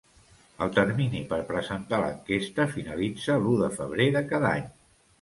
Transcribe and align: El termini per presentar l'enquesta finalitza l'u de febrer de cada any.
El 0.65 0.71
termini 0.77 1.21
per 1.33 1.39
presentar 1.51 2.01
l'enquesta 2.05 2.69
finalitza 2.75 3.39
l'u 3.45 3.57
de 3.65 3.73
febrer 3.79 4.13
de 4.21 4.29
cada 4.35 4.53
any. 4.59 4.71